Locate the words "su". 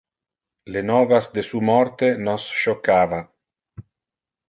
1.51-1.61